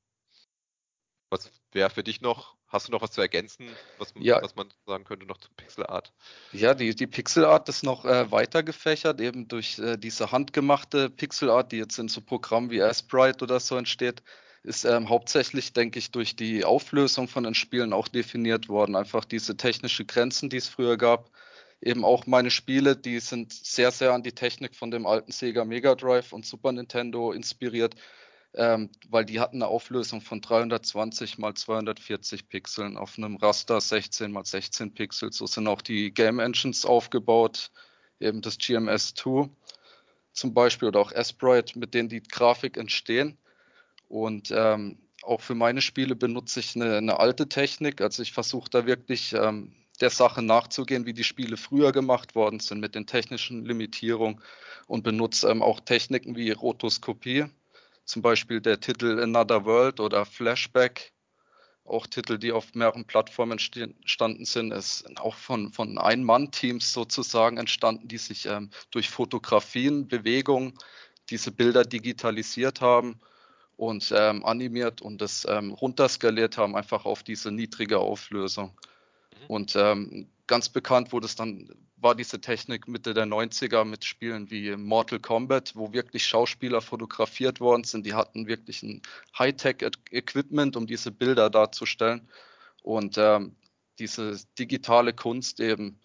Was 1.29 1.51
wäre 1.71 1.89
für 1.89 2.03
dich 2.03 2.21
noch, 2.21 2.55
hast 2.67 2.87
du 2.87 2.91
noch 2.91 3.01
was 3.01 3.11
zu 3.11 3.21
ergänzen, 3.21 3.67
was, 3.97 4.13
ja. 4.17 4.41
was 4.41 4.55
man 4.55 4.71
sagen 4.85 5.03
könnte 5.03 5.25
noch 5.25 5.37
zur 5.37 5.55
Pixelart? 5.55 6.13
Ja, 6.51 6.73
die, 6.73 6.95
die 6.95 7.07
Pixelart 7.07 7.67
ist 7.69 7.83
noch 7.83 8.05
äh, 8.05 8.29
weiter 8.31 8.61
gefächert, 8.63 9.21
eben 9.21 9.47
durch 9.47 9.79
äh, 9.79 9.97
diese 9.97 10.31
handgemachte 10.31 11.09
Pixelart, 11.09 11.71
die 11.71 11.77
jetzt 11.77 11.97
in 11.97 12.07
so 12.07 12.21
Programmen 12.21 12.69
wie 12.69 12.81
Sprite 12.93 13.43
oder 13.43 13.59
so 13.59 13.75
entsteht 13.77 14.21
ist 14.65 14.83
ähm, 14.83 15.09
hauptsächlich, 15.09 15.73
denke 15.73 15.99
ich, 15.99 16.11
durch 16.11 16.35
die 16.35 16.65
Auflösung 16.65 17.27
von 17.27 17.43
den 17.43 17.53
Spielen 17.53 17.93
auch 17.93 18.07
definiert 18.07 18.67
worden. 18.67 18.95
Einfach 18.95 19.23
diese 19.23 19.55
technische 19.55 20.05
Grenzen, 20.05 20.49
die 20.49 20.57
es 20.57 20.67
früher 20.67 20.97
gab. 20.97 21.29
Eben 21.81 22.03
auch 22.03 22.25
meine 22.25 22.49
Spiele, 22.49 22.95
die 22.95 23.19
sind 23.19 23.53
sehr, 23.53 23.91
sehr 23.91 24.13
an 24.13 24.23
die 24.23 24.31
Technik 24.31 24.75
von 24.75 24.89
dem 24.89 25.05
alten 25.05 25.31
Sega 25.31 25.65
Mega 25.65 25.93
Drive 25.93 26.33
und 26.33 26.45
Super 26.45 26.71
Nintendo 26.71 27.31
inspiriert, 27.31 27.95
ähm, 28.55 28.89
weil 29.09 29.25
die 29.25 29.39
hatten 29.39 29.57
eine 29.57 29.67
Auflösung 29.67 30.21
von 30.21 30.41
320 30.41 31.37
mal 31.37 31.53
240 31.53 32.49
Pixeln 32.49 32.97
auf 32.97 33.17
einem 33.17 33.35
Raster 33.35 33.79
16 33.79 34.31
mal 34.31 34.45
16 34.45 34.95
Pixel. 34.95 35.31
So 35.31 35.45
sind 35.45 35.67
auch 35.67 35.81
die 35.81 36.11
Game 36.11 36.39
Engines 36.39 36.85
aufgebaut, 36.85 37.71
eben 38.19 38.41
das 38.41 38.57
GMS2 38.57 39.49
zum 40.33 40.53
Beispiel 40.53 40.87
oder 40.87 41.01
auch 41.01 41.11
Sprite, 41.23 41.77
mit 41.77 41.93
denen 41.93 42.09
die 42.09 42.23
Grafik 42.23 42.77
entstehen. 42.77 43.37
Und 44.07 44.51
ähm, 44.55 44.97
auch 45.23 45.41
für 45.41 45.55
meine 45.55 45.81
Spiele 45.81 46.15
benutze 46.15 46.59
ich 46.59 46.75
eine, 46.75 46.97
eine 46.97 47.19
alte 47.19 47.49
Technik. 47.49 48.01
Also 48.01 48.21
ich 48.21 48.31
versuche 48.31 48.69
da 48.69 48.85
wirklich 48.85 49.33
ähm, 49.33 49.73
der 50.01 50.09
Sache 50.09 50.41
nachzugehen, 50.41 51.05
wie 51.05 51.13
die 51.13 51.23
Spiele 51.23 51.57
früher 51.57 51.91
gemacht 51.91 52.35
worden 52.35 52.59
sind 52.59 52.79
mit 52.79 52.95
den 52.95 53.07
technischen 53.07 53.65
Limitierungen 53.65 54.41
und 54.87 55.03
benutze 55.03 55.49
ähm, 55.49 55.61
auch 55.61 55.79
Techniken 55.79 56.35
wie 56.35 56.51
Rotoskopie, 56.51 57.45
zum 58.03 58.21
Beispiel 58.21 58.61
der 58.61 58.79
Titel 58.79 59.19
Another 59.19 59.65
World 59.65 59.99
oder 59.99 60.25
Flashback, 60.25 61.11
auch 61.85 62.07
Titel, 62.07 62.37
die 62.37 62.51
auf 62.51 62.73
mehreren 62.73 63.05
Plattformen 63.05 63.59
entstanden 63.59 64.45
sind, 64.45 64.71
ist 64.71 65.05
auch 65.19 65.35
von, 65.35 65.71
von 65.71 65.97
Ein-Mann-Teams 65.99 66.91
sozusagen 66.91 67.57
entstanden, 67.57 68.07
die 68.07 68.17
sich 68.17 68.47
ähm, 68.47 68.71
durch 68.89 69.09
Fotografien, 69.09 70.07
Bewegungen 70.07 70.73
diese 71.29 71.51
Bilder 71.51 71.83
digitalisiert 71.83 72.81
haben 72.81 73.19
und 73.77 74.13
ähm, 74.15 74.45
animiert 74.45 75.01
und 75.01 75.21
das 75.21 75.45
ähm, 75.49 75.71
runterskaliert 75.71 76.57
haben, 76.57 76.75
einfach 76.75 77.05
auf 77.05 77.23
diese 77.23 77.51
niedrige 77.51 77.99
Auflösung. 77.99 78.71
Mhm. 79.41 79.47
Und 79.47 79.75
ähm, 79.75 80.27
ganz 80.47 80.69
bekannt 80.69 81.11
wurde 81.11 81.25
es 81.25 81.35
dann, 81.35 81.69
war 81.97 82.15
diese 82.15 82.39
Technik 82.39 82.87
Mitte 82.87 83.13
der 83.13 83.25
90er 83.25 83.83
mit 83.83 84.05
Spielen 84.05 84.49
wie 84.49 84.75
Mortal 84.75 85.19
Kombat, 85.19 85.75
wo 85.75 85.91
wirklich 85.91 86.25
Schauspieler 86.25 86.81
fotografiert 86.81 87.59
worden 87.59 87.83
sind. 87.83 88.05
Die 88.05 88.13
hatten 88.13 88.47
wirklich 88.47 88.83
ein 88.83 89.01
Hightech-Equipment, 89.37 90.75
um 90.77 90.87
diese 90.87 91.11
Bilder 91.11 91.49
darzustellen. 91.49 92.29
Und 92.83 93.17
ähm, 93.17 93.55
diese 93.99 94.37
digitale 94.59 95.13
Kunst 95.13 95.59
eben, 95.59 95.99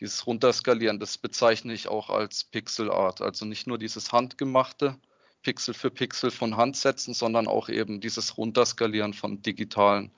dieses 0.00 0.26
Runterskalieren, 0.26 0.98
das 0.98 1.18
bezeichne 1.18 1.72
ich 1.74 1.86
auch 1.86 2.10
als 2.10 2.44
Pixel 2.44 2.90
Art. 2.90 3.20
Also 3.20 3.44
nicht 3.44 3.66
nur 3.66 3.78
dieses 3.78 4.10
handgemachte, 4.10 4.96
Pixel 5.42 5.74
für 5.74 5.90
Pixel 5.90 6.30
von 6.30 6.56
Hand 6.56 6.76
setzen, 6.76 7.14
sondern 7.14 7.48
auch 7.48 7.68
eben 7.68 8.00
dieses 8.00 8.36
Runterskalieren 8.36 9.14
von 9.14 9.42
digitalen 9.42 10.12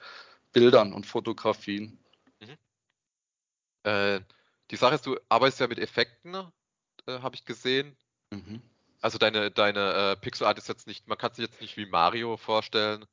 Bildern 0.53 0.93
und 0.93 1.07
Fotografien. 1.07 1.99
Äh, 3.85 4.21
die 4.71 4.77
Sache 4.77 4.97
ist, 4.97 5.07
du 5.07 5.19
arbeitest 5.29 5.61
ja 5.61 5.69
mit 5.69 5.79
Effekten, 5.79 6.35
äh, 7.07 7.19
habe 7.21 7.37
ich 7.37 7.45
gesehen. 7.45 7.97
Mhm. 8.31 8.63
Also 9.01 9.19
deine, 9.19 9.51
deine 9.51 10.13
äh, 10.13 10.17
Pixelart 10.17 10.59
ist 10.59 10.69
jetzt 10.69 10.87
nicht, 10.87 11.07
man 11.07 11.19
kann 11.19 11.35
sich 11.35 11.45
jetzt 11.45 11.61
nicht 11.61 11.77
wie 11.77 11.87
Mario 11.87 12.37
vorstellen. 12.37 13.05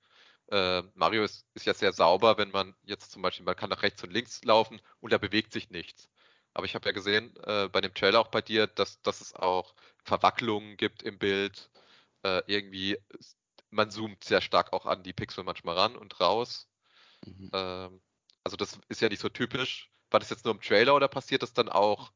Äh, 0.49 0.83
Mario 0.95 1.23
ist, 1.23 1.45
ist 1.53 1.65
ja 1.65 1.73
sehr 1.73 1.91
sauber, 1.91 2.37
wenn 2.37 2.51
man 2.51 2.73
jetzt 2.83 3.11
zum 3.11 3.21
Beispiel, 3.21 3.45
man 3.45 3.55
kann 3.55 3.69
nach 3.69 3.83
rechts 3.83 4.03
und 4.03 4.11
links 4.11 4.43
laufen 4.43 4.81
und 5.01 5.11
da 5.11 5.17
bewegt 5.17 5.51
sich 5.51 5.69
nichts. 5.69 6.09
Aber 6.53 6.65
ich 6.65 6.75
habe 6.75 6.87
ja 6.87 6.93
gesehen 6.93 7.35
äh, 7.43 7.67
bei 7.69 7.81
dem 7.81 7.93
Trailer 7.93 8.19
auch 8.19 8.27
bei 8.27 8.41
dir, 8.41 8.67
dass, 8.67 9.01
dass 9.01 9.21
es 9.21 9.33
auch 9.33 9.73
Verwacklungen 10.03 10.77
gibt 10.77 11.03
im 11.03 11.17
Bild. 11.17 11.69
Äh, 12.23 12.41
irgendwie, 12.47 12.97
man 13.69 13.89
zoomt 13.89 14.23
sehr 14.23 14.41
stark 14.41 14.73
auch 14.73 14.85
an 14.85 15.03
die 15.03 15.13
Pixel 15.13 15.43
manchmal 15.43 15.75
ran 15.75 15.95
und 15.95 16.19
raus. 16.19 16.67
Mhm. 17.25 17.49
Ähm, 17.53 18.01
also 18.43 18.57
das 18.57 18.79
ist 18.89 19.01
ja 19.01 19.09
nicht 19.09 19.21
so 19.21 19.29
typisch 19.29 19.91
war 20.11 20.19
das 20.19 20.29
jetzt 20.29 20.45
nur 20.45 20.53
im 20.53 20.61
Trailer 20.61 20.95
oder 20.95 21.07
passiert 21.07 21.41
das 21.41 21.53
dann 21.53 21.69
auch 21.69 22.11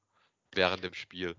während 0.53 0.83
dem 0.83 0.93
Spiel? 0.93 1.35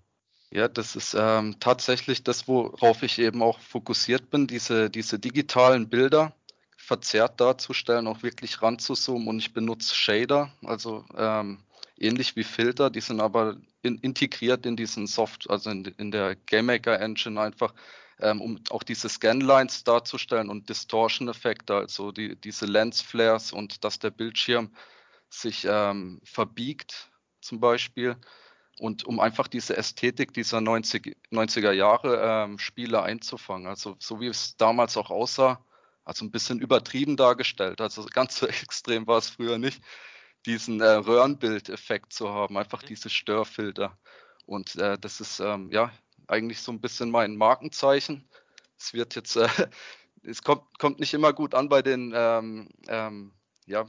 Ja, 0.50 0.68
das 0.68 0.96
ist 0.96 1.14
ähm, 1.18 1.56
tatsächlich 1.60 2.24
das, 2.24 2.48
worauf 2.48 3.02
ich 3.02 3.18
eben 3.18 3.42
auch 3.42 3.60
fokussiert 3.60 4.30
bin, 4.30 4.46
diese, 4.46 4.90
diese 4.90 5.18
digitalen 5.18 5.88
Bilder 5.88 6.34
verzerrt 6.76 7.40
darzustellen, 7.40 8.06
auch 8.06 8.22
wirklich 8.22 8.62
ranzuzoomen 8.62 9.28
und 9.28 9.38
ich 9.38 9.52
benutze 9.52 9.94
Shader, 9.94 10.52
also 10.64 11.04
ähm, 11.16 11.64
ähnlich 11.98 12.36
wie 12.36 12.44
Filter, 12.44 12.90
die 12.90 13.00
sind 13.00 13.20
aber 13.20 13.56
in, 13.82 13.98
integriert 13.98 14.66
in 14.66 14.76
diesen 14.76 15.08
Soft, 15.08 15.50
also 15.50 15.70
in, 15.70 15.84
in 15.84 16.10
der 16.12 16.36
GameMaker 16.36 17.00
Engine 17.00 17.40
einfach, 17.40 17.74
ähm, 18.20 18.40
um 18.40 18.60
auch 18.70 18.82
diese 18.82 19.08
Scanlines 19.08 19.84
darzustellen 19.84 20.48
und 20.48 20.68
Distortion-Effekte, 20.68 21.74
also 21.74 22.12
die, 22.12 22.36
diese 22.36 22.66
Lens-Flares 22.66 23.52
und 23.52 23.84
dass 23.84 23.98
der 23.98 24.10
Bildschirm 24.10 24.70
sich 25.28 25.66
ähm, 25.68 26.20
verbiegt, 26.24 27.10
zum 27.40 27.60
Beispiel. 27.60 28.16
Und 28.78 29.04
um 29.04 29.20
einfach 29.20 29.48
diese 29.48 29.76
Ästhetik 29.76 30.34
dieser 30.34 30.60
90, 30.60 31.16
90er 31.30 31.72
Jahre 31.72 32.20
ähm, 32.22 32.58
Spiele 32.58 33.02
einzufangen. 33.02 33.66
Also 33.66 33.96
so 33.98 34.20
wie 34.20 34.26
es 34.26 34.56
damals 34.56 34.96
auch 34.96 35.10
aussah, 35.10 35.64
also 36.04 36.24
ein 36.24 36.30
bisschen 36.30 36.60
übertrieben 36.60 37.16
dargestellt. 37.16 37.80
Also 37.80 38.04
ganz 38.12 38.36
so 38.36 38.46
extrem 38.46 39.06
war 39.06 39.18
es 39.18 39.30
früher 39.30 39.58
nicht, 39.58 39.82
diesen 40.44 40.80
äh, 40.80 40.86
Röhrenbildeffekt 40.86 42.12
zu 42.12 42.30
haben, 42.32 42.56
einfach 42.56 42.82
mhm. 42.82 42.86
diese 42.88 43.10
Störfilter. 43.10 43.98
Und 44.46 44.76
äh, 44.76 44.98
das 44.98 45.20
ist 45.20 45.40
ähm, 45.40 45.70
ja 45.72 45.90
eigentlich 46.28 46.60
so 46.60 46.72
ein 46.72 46.80
bisschen 46.80 47.10
mein 47.10 47.36
Markenzeichen. 47.36 48.28
Es 48.78 48.92
wird 48.92 49.14
jetzt, 49.14 49.36
äh, 49.36 49.48
es 50.22 50.42
kommt, 50.42 50.78
kommt 50.78 51.00
nicht 51.00 51.14
immer 51.14 51.32
gut 51.32 51.54
an 51.54 51.68
bei 51.68 51.82
den 51.82 52.12
ähm, 52.14 52.68
ähm, 52.88 53.32
ja, 53.66 53.86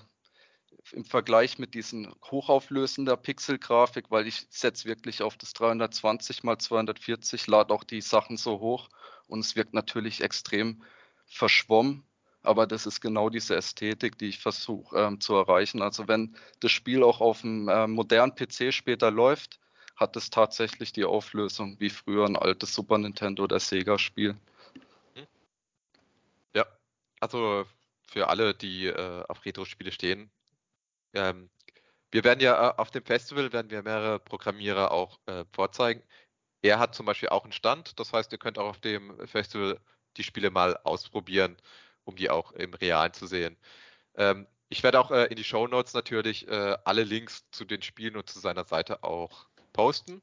im 0.92 1.06
Vergleich 1.06 1.60
mit 1.60 1.74
diesen 1.74 2.14
hochauflösender 2.32 3.18
Pixelgrafik, 3.18 4.10
weil 4.10 4.28
ich 4.28 4.48
setze 4.50 4.86
wirklich 4.86 5.22
auf 5.22 5.38
das 5.38 5.54
320 5.54 6.44
mal 6.44 6.58
240, 6.58 7.48
lade 7.48 7.74
auch 7.74 7.84
die 7.84 8.02
Sachen 8.02 8.38
so 8.38 8.60
hoch 8.60 8.90
und 9.28 9.40
es 9.40 9.56
wirkt 9.56 9.74
natürlich 9.74 10.22
extrem 10.22 10.84
verschwommen. 11.26 12.04
Aber 12.44 12.66
das 12.66 12.86
ist 12.86 13.02
genau 13.02 13.30
diese 13.30 13.56
Ästhetik, 13.56 14.18
die 14.18 14.28
ich 14.28 14.40
versuche 14.40 14.98
ähm, 14.98 15.20
zu 15.20 15.36
erreichen. 15.36 15.82
Also 15.82 16.08
wenn 16.08 16.38
das 16.62 16.72
Spiel 16.72 17.04
auch 17.04 17.20
auf 17.20 17.44
einem 17.44 17.68
äh, 17.68 17.88
modernen 17.88 18.36
PC 18.36 18.74
später 18.74 19.12
läuft, 19.12 19.60
hat 19.98 20.16
es 20.16 20.30
tatsächlich 20.30 20.94
die 20.94 21.06
Auflösung 21.06 21.80
wie 21.80 21.90
früher 21.90 22.26
ein 22.26 22.38
altes 22.38 22.74
Super 22.74 22.98
Nintendo 22.98 23.44
oder 23.44 23.60
Sega-Spiel. 23.60 24.38
Hm. 25.16 25.28
Ja, 26.56 26.66
also 27.20 27.66
für 28.08 28.30
alle, 28.30 28.54
die 28.54 28.88
äh, 28.88 29.24
auf 29.28 29.44
Retro-Spiele 29.46 29.92
stehen, 29.92 30.32
ähm, 31.14 31.50
wir 32.12 32.24
werden 32.24 32.40
ja 32.40 32.70
äh, 32.70 32.74
auf 32.78 32.92
dem 32.92 33.04
Festival 33.04 33.52
werden 33.52 33.72
wir 33.72 33.84
mehrere 33.84 34.20
Programmierer 34.20 34.92
auch 34.92 35.20
äh, 35.26 35.44
vorzeigen. 35.52 36.04
Er 36.62 36.80
hat 36.80 36.96
zum 36.96 37.06
Beispiel 37.06 37.30
auch 37.30 37.44
einen 37.44 37.54
Stand, 37.54 38.00
das 38.00 38.14
heißt, 38.14 38.32
ihr 38.32 38.38
könnt 38.38 38.58
auch 38.58 38.70
auf 38.70 38.80
dem 38.80 39.16
Festival 39.28 39.80
die 40.18 40.24
Spiele 40.24 40.52
mal 40.52 40.78
ausprobieren, 40.84 41.58
um 42.06 42.16
die 42.16 42.30
auch 42.30 42.52
im 42.54 42.74
Realen 42.74 43.14
zu 43.14 43.28
sehen. 43.28 43.58
Ähm, 44.16 44.48
ich 44.70 44.84
werde 44.84 45.00
auch 45.00 45.12
äh, 45.12 45.26
in 45.26 45.36
die 45.36 45.44
Show 45.44 45.68
Notes 45.68 45.94
natürlich 45.94 46.48
äh, 46.48 46.78
alle 46.86 47.04
Links 47.04 47.46
zu 47.52 47.66
den 47.66 47.82
Spielen 47.82 48.18
und 48.18 48.30
zu 48.30 48.40
seiner 48.40 48.64
Seite 48.66 49.04
auch 49.04 49.48
posten. 49.78 50.22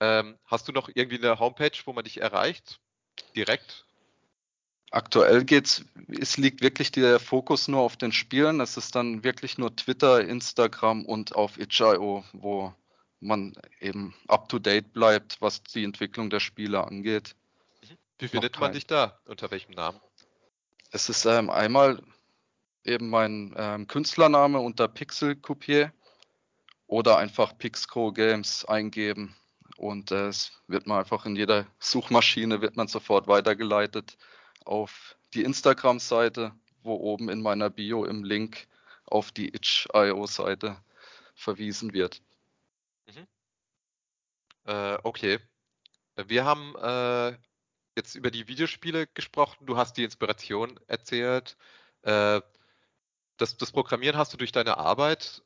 Ähm, 0.00 0.38
hast 0.44 0.66
du 0.66 0.72
noch 0.72 0.90
irgendwie 0.92 1.18
eine 1.18 1.38
Homepage, 1.38 1.78
wo 1.84 1.92
man 1.92 2.04
dich 2.04 2.20
erreicht? 2.20 2.80
Direkt? 3.36 3.86
Aktuell 4.90 5.44
geht's, 5.44 5.84
es 6.08 6.36
liegt 6.36 6.62
wirklich 6.62 6.90
der 6.90 7.20
Fokus 7.20 7.68
nur 7.68 7.80
auf 7.80 7.96
den 7.96 8.10
Spielen. 8.10 8.60
Es 8.60 8.76
ist 8.76 8.96
dann 8.96 9.22
wirklich 9.22 9.56
nur 9.56 9.74
Twitter, 9.76 10.20
Instagram 10.20 11.04
und 11.04 11.36
auf 11.36 11.58
itch.io, 11.58 12.24
wo 12.32 12.74
man 13.20 13.54
eben 13.78 14.14
up 14.26 14.48
to 14.48 14.58
date 14.58 14.92
bleibt, 14.92 15.40
was 15.40 15.62
die 15.62 15.84
Entwicklung 15.84 16.28
der 16.28 16.40
Spiele 16.40 16.84
angeht. 16.84 17.36
Wie 18.18 18.28
findet 18.28 18.58
man 18.58 18.72
dich 18.72 18.86
da? 18.86 19.20
Unter 19.26 19.50
welchem 19.50 19.74
Namen? 19.74 20.00
Es 20.90 21.08
ist 21.08 21.24
ähm, 21.24 21.50
einmal 21.50 22.02
eben 22.84 23.10
mein 23.10 23.54
ähm, 23.56 23.86
Künstlername 23.86 24.58
unter 24.58 24.88
Pixel 24.88 25.36
Coupier 25.36 25.92
oder 26.90 27.18
einfach 27.18 27.56
Pixco 27.56 28.12
Games 28.12 28.64
eingeben 28.64 29.36
und 29.76 30.10
äh, 30.10 30.26
es 30.26 30.50
wird 30.66 30.88
man 30.88 30.98
einfach 30.98 31.24
in 31.24 31.36
jeder 31.36 31.68
Suchmaschine 31.78 32.62
wird 32.62 32.76
man 32.76 32.88
sofort 32.88 33.28
weitergeleitet 33.28 34.18
auf 34.64 35.16
die 35.32 35.44
Instagram-Seite, 35.44 36.52
wo 36.82 36.94
oben 36.96 37.28
in 37.28 37.42
meiner 37.42 37.70
Bio 37.70 38.04
im 38.04 38.24
Link 38.24 38.66
auf 39.06 39.30
die 39.30 39.54
itch.io-Seite 39.54 40.82
verwiesen 41.32 41.92
wird. 41.92 42.22
Mhm. 43.06 43.26
Äh, 44.64 44.98
okay. 45.04 45.38
Wir 46.16 46.44
haben 46.44 46.74
äh, 46.74 47.38
jetzt 47.94 48.16
über 48.16 48.32
die 48.32 48.48
Videospiele 48.48 49.06
gesprochen. 49.06 49.64
Du 49.64 49.76
hast 49.76 49.96
die 49.96 50.04
Inspiration 50.04 50.80
erzählt. 50.88 51.56
Äh, 52.02 52.40
das, 53.36 53.56
das, 53.56 53.70
Programmieren 53.70 54.18
hast 54.18 54.32
du 54.32 54.36
durch 54.36 54.50
deine 54.50 54.76
Arbeit 54.76 55.40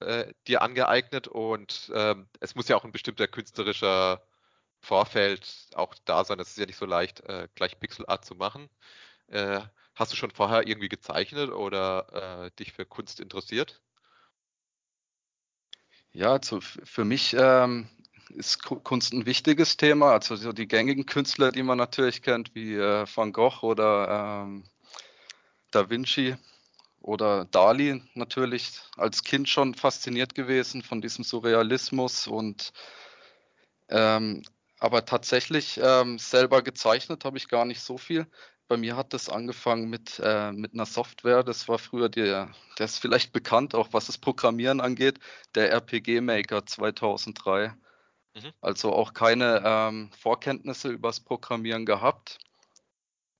äh, 0.00 0.32
dir 0.46 0.62
angeeignet 0.62 1.28
und 1.28 1.90
ähm, 1.94 2.28
es 2.40 2.54
muss 2.54 2.68
ja 2.68 2.76
auch 2.76 2.84
ein 2.84 2.92
bestimmter 2.92 3.28
künstlerischer 3.28 4.22
Vorfeld 4.80 5.68
auch 5.74 5.94
da 6.04 6.24
sein. 6.24 6.38
Es 6.40 6.50
ist 6.50 6.58
ja 6.58 6.66
nicht 6.66 6.78
so 6.78 6.86
leicht, 6.86 7.20
äh, 7.20 7.48
gleich 7.54 7.78
Pixelart 7.78 8.24
zu 8.24 8.34
machen. 8.34 8.68
Äh, 9.28 9.60
hast 9.94 10.12
du 10.12 10.16
schon 10.16 10.30
vorher 10.30 10.66
irgendwie 10.66 10.88
gezeichnet 10.88 11.50
oder 11.50 12.46
äh, 12.46 12.50
dich 12.58 12.72
für 12.72 12.86
Kunst 12.86 13.20
interessiert? 13.20 13.80
Ja, 16.12 16.32
also 16.32 16.60
für 16.60 17.04
mich 17.04 17.34
ähm, 17.38 17.88
ist 18.30 18.62
Kunst 18.62 19.12
ein 19.12 19.26
wichtiges 19.26 19.76
Thema. 19.76 20.12
Also 20.12 20.36
so 20.36 20.52
die 20.52 20.68
gängigen 20.68 21.06
Künstler, 21.06 21.52
die 21.52 21.62
man 21.62 21.78
natürlich 21.78 22.22
kennt, 22.22 22.54
wie 22.54 22.74
äh, 22.74 23.06
Van 23.14 23.32
Gogh 23.32 23.62
oder 23.62 24.44
ähm, 24.44 24.64
Da 25.70 25.90
Vinci 25.90 26.36
oder 27.00 27.44
Dali 27.46 28.02
natürlich 28.14 28.80
als 28.96 29.22
Kind 29.22 29.48
schon 29.48 29.74
fasziniert 29.74 30.34
gewesen 30.34 30.82
von 30.82 31.00
diesem 31.00 31.24
Surrealismus 31.24 32.26
und 32.26 32.72
ähm, 33.88 34.42
aber 34.80 35.04
tatsächlich 35.04 35.80
ähm, 35.82 36.18
selber 36.18 36.62
gezeichnet 36.62 37.24
habe 37.24 37.38
ich 37.38 37.48
gar 37.48 37.64
nicht 37.64 37.80
so 37.80 37.98
viel. 37.98 38.26
bei 38.68 38.76
mir 38.76 38.96
hat 38.96 39.14
das 39.14 39.30
angefangen 39.30 39.88
mit, 39.88 40.20
äh, 40.22 40.52
mit 40.52 40.74
einer 40.74 40.84
Software. 40.86 41.42
Das 41.42 41.68
war 41.68 41.78
früher 41.78 42.10
der, 42.10 42.50
der 42.78 42.84
ist 42.84 42.98
vielleicht 42.98 43.32
bekannt, 43.32 43.74
auch 43.74 43.88
was 43.92 44.06
das 44.06 44.18
Programmieren 44.18 44.80
angeht, 44.82 45.18
der 45.54 45.72
RPG 45.72 46.20
Maker 46.20 46.66
2003. 46.66 47.74
Mhm. 48.34 48.52
Also 48.60 48.92
auch 48.92 49.14
keine 49.14 49.62
ähm, 49.64 50.10
Vorkenntnisse 50.18 50.90
übers 50.90 51.18
Programmieren 51.20 51.86
gehabt. 51.86 52.38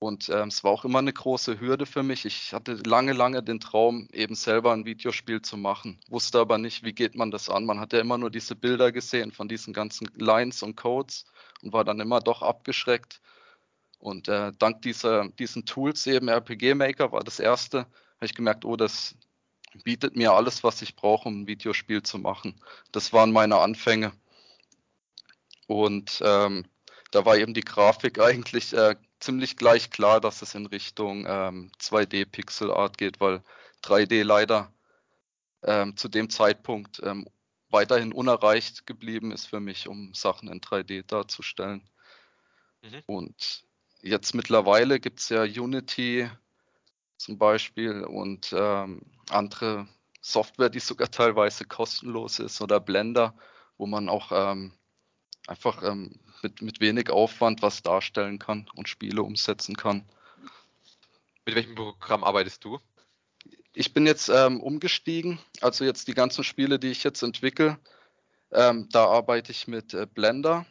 Und 0.00 0.28
ähm, 0.28 0.49
es 0.49 0.62
war 0.62 0.71
auch 0.71 0.85
immer 0.85 1.00
eine 1.00 1.12
große 1.12 1.59
Hürde 1.61 1.85
für 1.85 2.05
mich. 2.05 2.25
Ich 2.25 2.52
hatte 2.52 2.75
lange, 2.87 3.12
lange 3.12 3.43
den 3.43 3.59
Traum, 3.59 4.09
eben 4.12 4.37
selber 4.37 4.73
ein 4.73 4.85
Videospiel 4.85 5.43
zu 5.43 5.57
machen. 5.57 5.99
Wusste 6.09 6.38
aber 6.38 6.57
nicht, 6.59 6.85
wie 6.85 6.93
geht 6.93 7.17
man 7.17 7.33
das 7.33 7.49
an. 7.49 7.67
Man 7.67 7.81
hat 7.81 7.93
ja 7.93 7.99
immer 7.99 8.17
nur 8.17 8.31
diese 8.31 8.55
Bilder 8.55 8.93
gesehen 8.93 9.33
von 9.33 9.49
diesen 9.49 9.73
ganzen 9.73 10.09
Lines 10.14 10.62
und 10.62 10.76
Codes 10.76 11.26
und 11.62 11.73
war 11.73 11.85
dann 11.85 11.99
immer 11.99 12.21
doch 12.21 12.43
abgeschreckt. 12.43 13.21
Und 13.99 14.28
äh, 14.28 14.52
dank 14.59 14.83
dieser, 14.83 15.28
diesen 15.31 15.67
Tools 15.67 16.07
eben 16.07 16.28
RPG 16.28 16.75
Maker 16.75 17.11
war 17.11 17.25
das 17.25 17.40
erste, 17.40 17.78
habe 17.81 18.26
ich 18.26 18.35
gemerkt, 18.35 18.64
oh, 18.64 18.76
das 18.76 19.17
bietet 19.83 20.17
mir 20.17 20.33
alles, 20.33 20.62
was 20.62 20.81
ich 20.83 20.95
brauche, 20.95 21.28
um 21.28 21.43
ein 21.43 21.47
Videospiel 21.49 22.02
zu 22.05 22.19
machen. 22.19 22.55
Das 22.93 23.12
waren 23.12 23.33
meine 23.33 23.59
Anfänge. 23.59 24.12
Und 25.67 26.23
ähm, 26.25 26.67
da 27.11 27.25
war 27.25 27.37
eben 27.37 27.55
die 27.55 27.62
Grafik 27.62 28.21
eigentlich 28.21 28.73
äh, 28.73 28.95
ziemlich 29.20 29.56
gleich 29.56 29.90
klar, 29.90 30.20
dass 30.20 30.42
es 30.42 30.54
in 30.54 30.66
Richtung 30.66 31.26
ähm, 31.28 31.72
2D 31.80 32.26
Pixel 32.26 32.70
Art 32.70 32.98
geht, 32.98 33.20
weil 33.20 33.42
3D 33.82 34.22
leider 34.22 34.72
ähm, 35.62 35.96
zu 35.96 36.08
dem 36.08 36.30
Zeitpunkt 36.30 37.00
ähm, 37.04 37.28
weiterhin 37.70 38.12
unerreicht 38.12 38.87
geblieben 38.87 39.32
ist 39.32 39.46
für 39.46 39.60
mich, 39.60 39.88
um 39.88 40.14
Sachen 40.14 40.48
in 40.48 40.60
3D 40.60 41.06
darzustellen. 41.06 41.88
Mhm. 42.82 43.02
Und 43.06 43.64
jetzt 44.02 44.34
mittlerweile 44.34 45.00
gibt 45.00 45.20
es 45.20 45.28
ja 45.28 45.42
Unity 45.42 46.30
zum 47.16 47.38
Beispiel 47.38 48.04
und 48.04 48.54
ähm, 48.56 49.02
andere 49.28 49.88
Software, 50.20 50.70
die 50.70 50.80
sogar 50.80 51.10
teilweise 51.10 51.64
kostenlos 51.64 52.38
ist 52.38 52.60
oder 52.60 52.80
Blender, 52.80 53.34
wo 53.76 53.87
man 53.87 54.08
auch 54.08 54.30
ähm, 54.32 54.72
einfach 55.46 55.82
ähm, 55.82 56.20
mit, 56.42 56.62
mit 56.62 56.80
wenig 56.80 57.11
Aufwand 57.11 57.62
was 57.62 57.83
darstellen 57.83 58.38
kann 58.38 58.68
und 58.75 58.88
Spiele 58.88 59.23
umsetzen 59.23 59.76
kann. 59.76 60.04
Mit 61.45 61.54
welchem 61.54 61.75
Programm 61.75 62.25
arbeitest 62.25 62.64
du? 62.64 62.78
Ich 63.73 63.95
bin 63.95 64.07
jetzt 64.07 64.28
ähm, 64.28 64.61
umgestiegen, 64.61 65.38
also 65.61 65.85
jetzt 65.85 66.09
die 66.09 66.14
ganzen 66.14 66.45
Spiele, 66.45 66.78
die 66.78 66.90
ich 66.90 67.04
jetzt 67.04 67.23
entwickle, 67.23 67.78
ähm, 68.50 68.88
da 68.90 69.07
arbeite 69.07 69.52
ich 69.52 69.68
mit 69.68 69.95
äh, 69.95 70.07
Blender 70.07 70.66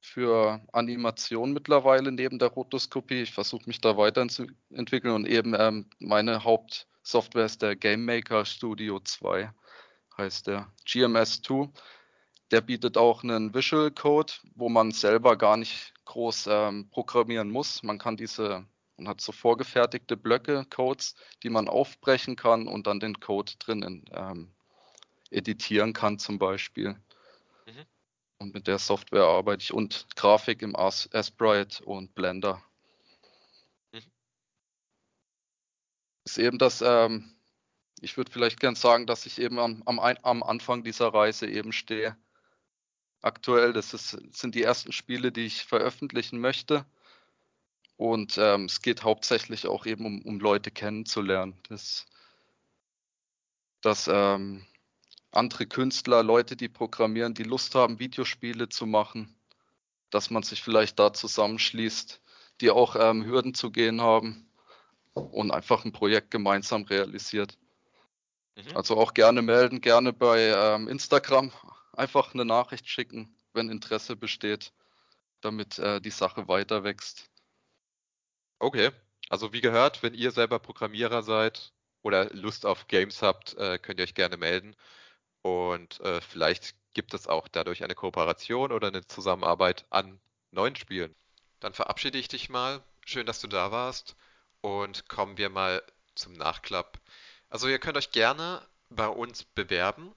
für 0.00 0.60
Animation 0.72 1.52
mittlerweile 1.52 2.12
neben 2.12 2.38
der 2.38 2.48
Rotoskopie. 2.48 3.22
Ich 3.22 3.32
versuche 3.32 3.64
mich 3.66 3.80
da 3.80 3.96
weiterzuentwickeln 3.96 5.14
und 5.14 5.26
eben 5.26 5.54
ähm, 5.58 5.90
meine 5.98 6.44
Hauptsoftware 6.44 7.46
ist 7.46 7.62
der 7.62 7.76
Game 7.76 8.04
Maker 8.04 8.44
Studio 8.44 9.00
2, 9.00 9.52
heißt 10.16 10.46
der 10.48 10.72
GMS2. 10.86 11.70
Der 12.50 12.60
bietet 12.60 12.96
auch 12.96 13.22
einen 13.22 13.54
Visual 13.54 13.90
Code, 13.90 14.32
wo 14.54 14.68
man 14.68 14.90
selber 14.92 15.36
gar 15.36 15.56
nicht 15.56 15.92
groß 16.06 16.48
ähm, 16.50 16.88
programmieren 16.90 17.50
muss. 17.50 17.82
Man 17.82 17.98
kann 17.98 18.16
diese 18.16 18.66
man 18.98 19.06
hat 19.06 19.20
so 19.20 19.30
vorgefertigte 19.30 20.16
Blöcke, 20.16 20.66
Codes, 20.70 21.14
die 21.44 21.50
man 21.50 21.68
aufbrechen 21.68 22.34
kann 22.34 22.66
und 22.66 22.88
dann 22.88 22.98
den 22.98 23.20
Code 23.20 23.52
drinnen 23.60 24.04
ähm, 24.12 24.52
editieren 25.30 25.92
kann 25.92 26.18
zum 26.18 26.38
Beispiel. 26.40 27.00
Mhm. 27.66 27.86
Und 28.38 28.54
mit 28.54 28.66
der 28.66 28.78
Software 28.78 29.24
arbeite 29.24 29.62
ich 29.62 29.72
und 29.72 30.06
Grafik 30.16 30.62
im 30.62 30.74
Sprite 30.90 31.84
und 31.84 32.14
Blender. 32.16 32.60
Mhm. 33.92 34.02
Ist 36.24 36.38
eben 36.38 36.58
das, 36.58 36.82
ähm, 36.82 37.36
ich 38.00 38.16
würde 38.16 38.32
vielleicht 38.32 38.58
gern 38.58 38.74
sagen, 38.74 39.06
dass 39.06 39.26
ich 39.26 39.40
eben 39.40 39.60
am, 39.60 39.84
am, 39.86 40.00
am 40.00 40.42
Anfang 40.42 40.82
dieser 40.82 41.14
Reise 41.14 41.46
eben 41.46 41.72
stehe. 41.72 42.16
Aktuell, 43.20 43.72
das 43.72 43.94
ist, 43.94 44.10
sind 44.32 44.54
die 44.54 44.62
ersten 44.62 44.92
Spiele, 44.92 45.32
die 45.32 45.46
ich 45.46 45.64
veröffentlichen 45.64 46.40
möchte. 46.40 46.84
Und 47.96 48.38
ähm, 48.38 48.66
es 48.66 48.80
geht 48.80 49.02
hauptsächlich 49.02 49.66
auch 49.66 49.84
eben 49.84 50.06
um, 50.06 50.22
um 50.22 50.38
Leute 50.38 50.70
kennenzulernen. 50.70 51.58
Das, 51.68 52.06
dass 53.80 54.08
ähm, 54.08 54.64
andere 55.32 55.66
Künstler, 55.66 56.22
Leute, 56.22 56.56
die 56.56 56.68
programmieren, 56.68 57.34
die 57.34 57.42
Lust 57.42 57.74
haben, 57.74 57.98
Videospiele 57.98 58.68
zu 58.68 58.86
machen, 58.86 59.34
dass 60.10 60.30
man 60.30 60.44
sich 60.44 60.62
vielleicht 60.62 60.98
da 60.98 61.12
zusammenschließt, 61.12 62.20
die 62.60 62.70
auch 62.70 62.96
ähm, 62.96 63.24
Hürden 63.24 63.54
zu 63.54 63.70
gehen 63.72 64.00
haben 64.00 64.48
und 65.12 65.50
einfach 65.50 65.84
ein 65.84 65.92
Projekt 65.92 66.30
gemeinsam 66.30 66.84
realisiert. 66.84 67.58
Mhm. 68.56 68.76
Also 68.76 68.96
auch 68.96 69.12
gerne 69.12 69.42
melden, 69.42 69.80
gerne 69.80 70.12
bei 70.12 70.52
ähm, 70.54 70.88
Instagram 70.88 71.52
einfach 71.98 72.34
eine 72.34 72.44
Nachricht 72.44 72.88
schicken, 72.88 73.34
wenn 73.52 73.70
Interesse 73.70 74.16
besteht, 74.16 74.72
damit 75.40 75.78
äh, 75.78 76.00
die 76.00 76.10
Sache 76.10 76.48
weiter 76.48 76.84
wächst. 76.84 77.30
Okay, 78.58 78.90
also 79.28 79.52
wie 79.52 79.60
gehört, 79.60 80.02
wenn 80.02 80.14
ihr 80.14 80.30
selber 80.30 80.58
Programmierer 80.58 81.22
seid 81.22 81.72
oder 82.02 82.32
Lust 82.34 82.66
auf 82.66 82.88
Games 82.88 83.22
habt, 83.22 83.54
äh, 83.54 83.78
könnt 83.78 84.00
ihr 84.00 84.04
euch 84.04 84.14
gerne 84.14 84.36
melden. 84.36 84.74
Und 85.42 86.00
äh, 86.00 86.20
vielleicht 86.20 86.74
gibt 86.94 87.14
es 87.14 87.28
auch 87.28 87.48
dadurch 87.48 87.84
eine 87.84 87.94
Kooperation 87.94 88.72
oder 88.72 88.88
eine 88.88 89.06
Zusammenarbeit 89.06 89.86
an 89.90 90.20
neuen 90.50 90.76
Spielen. 90.76 91.14
Dann 91.60 91.74
verabschiede 91.74 92.18
ich 92.18 92.28
dich 92.28 92.48
mal. 92.48 92.82
Schön, 93.04 93.26
dass 93.26 93.40
du 93.40 93.46
da 93.46 93.70
warst. 93.70 94.16
Und 94.60 95.08
kommen 95.08 95.38
wir 95.38 95.50
mal 95.50 95.82
zum 96.14 96.32
Nachklapp. 96.32 96.98
Also 97.48 97.68
ihr 97.68 97.78
könnt 97.78 97.96
euch 97.96 98.10
gerne 98.10 98.66
bei 98.90 99.08
uns 99.08 99.44
bewerben. 99.44 100.14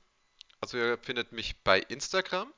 Also 0.61 0.77
ihr 0.77 0.97
findet 0.99 1.31
mich 1.31 1.57
bei 1.63 1.79
Instagram 1.79 2.53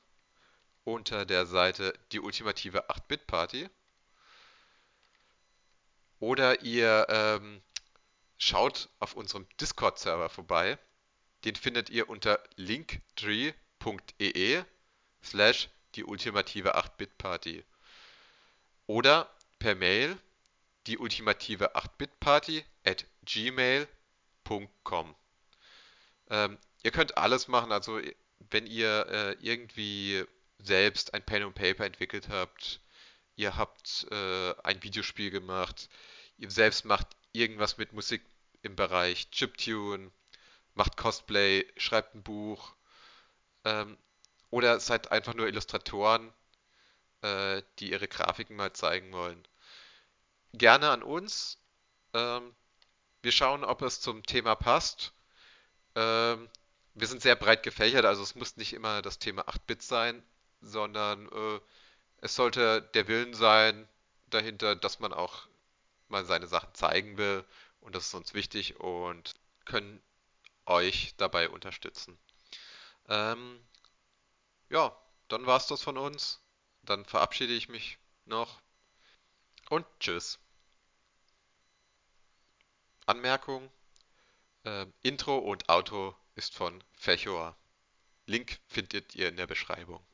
unter 0.84 1.24
der 1.24 1.46
Seite 1.46 1.98
die 2.12 2.20
ultimative 2.20 2.90
8-Bit-Party. 2.90 3.70
Oder 6.20 6.62
ihr 6.62 7.06
ähm, 7.08 7.62
schaut 8.36 8.90
auf 8.98 9.14
unserem 9.14 9.46
Discord-Server 9.58 10.28
vorbei. 10.28 10.78
Den 11.44 11.56
findet 11.56 11.88
ihr 11.88 12.10
unter 12.10 12.42
linktree.ee 12.56 13.54
slash 15.22 15.70
die 15.94 16.04
ultimative 16.04 16.76
8-Bit-Party. 16.76 17.64
Oder 18.86 19.34
per 19.58 19.74
Mail 19.74 20.18
die 20.86 20.98
ultimative 20.98 21.74
8-Bit-Party 21.74 22.66
at 22.84 23.06
gmail.com. 23.24 23.86
Ähm, 26.28 26.58
ihr 26.84 26.92
könnt 26.92 27.18
alles 27.18 27.48
machen, 27.48 27.72
also 27.72 28.00
wenn 28.50 28.66
ihr 28.66 29.06
äh, 29.08 29.32
irgendwie 29.40 30.24
selbst 30.58 31.14
ein 31.14 31.24
Pen 31.24 31.44
und 31.44 31.54
Paper 31.54 31.84
entwickelt 31.84 32.28
habt, 32.28 32.80
ihr 33.36 33.56
habt 33.56 34.06
äh, 34.10 34.54
ein 34.62 34.82
Videospiel 34.82 35.30
gemacht, 35.30 35.88
ihr 36.36 36.50
selbst 36.50 36.84
macht 36.84 37.08
irgendwas 37.32 37.78
mit 37.78 37.92
Musik 37.92 38.22
im 38.62 38.76
Bereich 38.76 39.30
Chiptune, 39.30 40.12
macht 40.74 40.96
Cosplay, 40.96 41.66
schreibt 41.76 42.14
ein 42.14 42.22
Buch 42.22 42.74
ähm, 43.64 43.98
oder 44.50 44.78
seid 44.78 45.10
einfach 45.10 45.34
nur 45.34 45.48
Illustratoren, 45.48 46.32
äh, 47.22 47.62
die 47.78 47.90
ihre 47.90 48.08
Grafiken 48.08 48.56
mal 48.56 48.72
zeigen 48.72 49.12
wollen. 49.12 49.42
Gerne 50.52 50.90
an 50.90 51.02
uns. 51.02 51.58
Ähm, 52.12 52.54
wir 53.22 53.32
schauen, 53.32 53.64
ob 53.64 53.82
es 53.82 54.00
zum 54.00 54.22
Thema 54.22 54.54
passt. 54.54 55.12
Ähm, 55.94 56.48
wir 56.94 57.06
sind 57.06 57.22
sehr 57.22 57.36
breit 57.36 57.62
gefächert, 57.62 58.04
also 58.04 58.22
es 58.22 58.34
muss 58.34 58.56
nicht 58.56 58.72
immer 58.72 59.02
das 59.02 59.18
Thema 59.18 59.42
8-Bit 59.48 59.82
sein, 59.82 60.22
sondern 60.60 61.28
äh, 61.30 61.60
es 62.18 62.34
sollte 62.34 62.82
der 62.94 63.08
Willen 63.08 63.34
sein 63.34 63.88
dahinter, 64.28 64.76
dass 64.76 65.00
man 65.00 65.12
auch 65.12 65.46
mal 66.08 66.24
seine 66.24 66.46
Sachen 66.46 66.72
zeigen 66.74 67.16
will 67.18 67.44
und 67.80 67.94
das 67.94 68.06
ist 68.06 68.14
uns 68.14 68.34
wichtig 68.34 68.80
und 68.80 69.34
können 69.64 70.02
euch 70.66 71.14
dabei 71.16 71.48
unterstützen. 71.48 72.18
Ähm, 73.08 73.60
ja, 74.70 74.96
dann 75.28 75.46
war 75.46 75.56
es 75.56 75.66
das 75.66 75.82
von 75.82 75.98
uns. 75.98 76.40
Dann 76.82 77.04
verabschiede 77.04 77.52
ich 77.52 77.68
mich 77.68 77.98
noch 78.24 78.60
und 79.70 79.86
tschüss. 80.00 80.38
Anmerkung: 83.06 83.70
äh, 84.64 84.86
Intro 85.02 85.38
und 85.38 85.68
Outro 85.68 86.16
ist 86.34 86.54
von 86.54 86.82
Fechor. 86.92 87.56
Link 88.26 88.58
findet 88.66 89.14
ihr 89.14 89.28
in 89.28 89.36
der 89.36 89.46
Beschreibung. 89.46 90.04